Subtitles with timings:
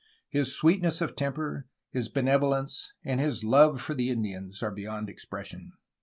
[0.29, 5.09] His sweetness of temper, his benev olence, and his love for the Indians are beyond
[5.11, 5.73] expression."